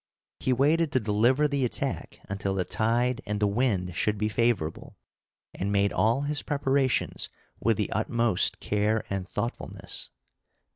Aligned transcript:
He 0.39 0.51
waited 0.51 0.91
to 0.93 0.99
deliver 0.99 1.47
the 1.47 1.63
attack 1.63 2.21
until 2.27 2.55
the 2.55 2.65
tide 2.65 3.21
and 3.27 3.39
the 3.39 3.45
wind 3.45 3.95
should 3.95 4.17
be 4.17 4.29
favorable, 4.29 4.97
and 5.53 5.71
made 5.71 5.93
all 5.93 6.21
his 6.21 6.41
preparations 6.41 7.29
with 7.59 7.77
the 7.77 7.91
utmost 7.91 8.59
care 8.59 9.05
and 9.11 9.27
thoughtfulness. 9.27 10.09